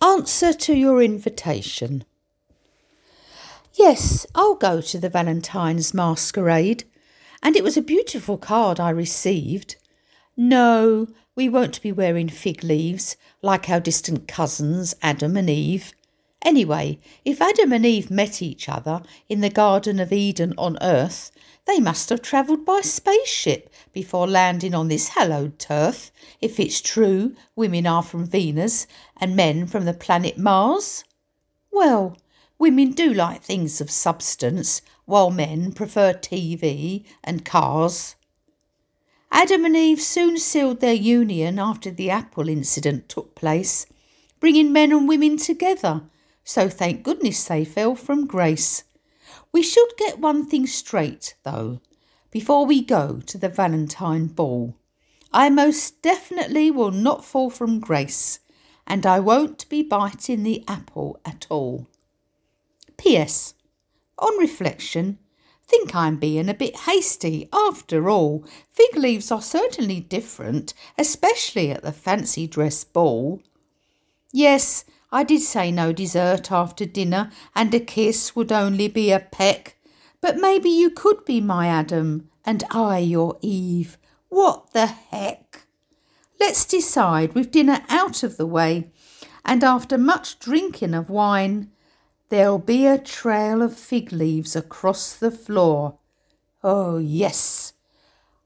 Answer 0.00 0.52
to 0.52 0.74
your 0.74 1.02
invitation. 1.02 2.04
Yes, 3.74 4.26
I'll 4.34 4.54
go 4.54 4.80
to 4.80 4.98
the 4.98 5.08
Valentine's 5.08 5.92
masquerade, 5.92 6.84
and 7.42 7.56
it 7.56 7.64
was 7.64 7.76
a 7.76 7.82
beautiful 7.82 8.38
card 8.38 8.78
I 8.78 8.90
received. 8.90 9.76
No, 10.36 11.08
we 11.34 11.48
won't 11.48 11.82
be 11.82 11.92
wearing 11.92 12.28
fig 12.28 12.62
leaves 12.62 13.16
like 13.42 13.68
our 13.68 13.80
distant 13.80 14.28
cousins 14.28 14.94
Adam 15.02 15.36
and 15.36 15.50
Eve. 15.50 15.92
Anyway, 16.42 17.00
if 17.24 17.42
Adam 17.42 17.72
and 17.72 17.84
Eve 17.84 18.10
met 18.10 18.40
each 18.40 18.68
other 18.68 19.02
in 19.28 19.40
the 19.40 19.50
Garden 19.50 19.98
of 19.98 20.12
Eden 20.12 20.54
on 20.56 20.78
Earth, 20.80 21.30
they 21.66 21.80
must 21.80 22.08
have 22.08 22.22
travelled 22.22 22.64
by 22.64 22.80
spaceship 22.80 23.68
before 23.92 24.26
landing 24.26 24.72
on 24.72 24.88
this 24.88 25.08
hallowed 25.08 25.58
turf, 25.58 26.10
if 26.40 26.58
it's 26.58 26.80
true 26.80 27.34
women 27.54 27.86
are 27.86 28.02
from 28.02 28.24
Venus 28.24 28.86
and 29.18 29.36
men 29.36 29.66
from 29.66 29.84
the 29.84 29.92
planet 29.92 30.38
Mars. 30.38 31.04
Well, 31.70 32.16
women 32.58 32.92
do 32.92 33.12
like 33.12 33.42
things 33.42 33.80
of 33.80 33.90
substance, 33.90 34.80
while 35.04 35.30
men 35.30 35.72
prefer 35.72 36.14
TV 36.14 37.04
and 37.22 37.44
cars. 37.44 38.14
Adam 39.30 39.64
and 39.64 39.76
Eve 39.76 40.00
soon 40.00 40.38
sealed 40.38 40.80
their 40.80 40.94
union 40.94 41.58
after 41.58 41.90
the 41.90 42.10
apple 42.10 42.48
incident 42.48 43.08
took 43.08 43.34
place, 43.34 43.84
bringing 44.40 44.72
men 44.72 44.92
and 44.92 45.06
women 45.06 45.36
together, 45.36 46.02
so 46.48 46.66
thank 46.66 47.02
goodness 47.02 47.44
they 47.44 47.62
fell 47.62 47.94
from 47.94 48.26
grace. 48.26 48.84
We 49.52 49.62
should 49.62 49.90
get 49.98 50.18
one 50.18 50.46
thing 50.46 50.66
straight, 50.66 51.34
though, 51.42 51.82
before 52.30 52.64
we 52.64 52.82
go 52.82 53.20
to 53.26 53.36
the 53.36 53.50
Valentine 53.50 54.28
ball. 54.28 54.74
I 55.30 55.50
most 55.50 56.00
definitely 56.00 56.70
will 56.70 56.90
not 56.90 57.22
fall 57.22 57.50
from 57.50 57.80
grace, 57.80 58.40
and 58.86 59.04
I 59.04 59.20
won't 59.20 59.68
be 59.68 59.82
biting 59.82 60.42
the 60.42 60.64
apple 60.66 61.20
at 61.22 61.46
all. 61.50 61.86
P.S. 62.96 63.52
On 64.18 64.38
reflection, 64.38 65.18
think 65.66 65.94
I'm 65.94 66.16
being 66.16 66.48
a 66.48 66.54
bit 66.54 66.76
hasty. 66.80 67.50
After 67.52 68.08
all, 68.08 68.42
fig 68.72 68.96
leaves 68.96 69.30
are 69.30 69.42
certainly 69.42 70.00
different, 70.00 70.72
especially 70.96 71.70
at 71.70 71.82
the 71.82 71.92
fancy 71.92 72.46
dress 72.46 72.84
ball. 72.84 73.42
Yes, 74.32 74.86
I 75.10 75.24
did 75.24 75.40
say 75.40 75.70
no 75.70 75.92
dessert 75.92 76.52
after 76.52 76.84
dinner, 76.84 77.30
and 77.54 77.72
a 77.72 77.80
kiss 77.80 78.36
would 78.36 78.52
only 78.52 78.88
be 78.88 79.10
a 79.10 79.20
peck. 79.20 79.76
But 80.20 80.36
maybe 80.36 80.68
you 80.68 80.90
could 80.90 81.24
be 81.24 81.40
my 81.40 81.68
Adam, 81.68 82.28
and 82.44 82.64
I 82.70 82.98
your 82.98 83.38
Eve. 83.40 83.96
What 84.28 84.72
the 84.72 84.86
heck? 84.86 85.62
Let's 86.38 86.64
decide 86.64 87.34
with 87.34 87.50
dinner 87.50 87.84
out 87.88 88.22
of 88.22 88.36
the 88.36 88.46
way, 88.46 88.90
and 89.44 89.64
after 89.64 89.96
much 89.96 90.38
drinking 90.38 90.94
of 90.94 91.08
wine, 91.08 91.70
there'll 92.28 92.58
be 92.58 92.86
a 92.86 92.98
trail 92.98 93.62
of 93.62 93.76
fig 93.76 94.12
leaves 94.12 94.54
across 94.54 95.14
the 95.14 95.30
floor. 95.30 95.98
Oh, 96.62 96.98
yes, 96.98 97.72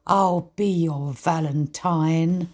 I'll 0.07 0.53
be 0.55 0.69
your 0.69 1.13
Valentine. 1.13 2.51